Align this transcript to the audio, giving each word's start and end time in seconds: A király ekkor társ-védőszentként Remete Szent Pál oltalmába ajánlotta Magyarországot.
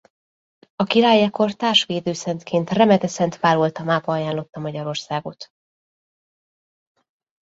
A 0.75 0.83
király 0.83 1.21
ekkor 1.23 1.53
társ-védőszentként 1.53 2.69
Remete 2.69 3.07
Szent 3.07 3.39
Pál 3.39 3.57
oltalmába 3.59 4.13
ajánlotta 4.13 4.59
Magyarországot. 4.59 5.47